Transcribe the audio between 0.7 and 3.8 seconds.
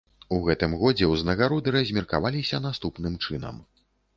годзе ўзнагароды размеркаваліся наступным чынам.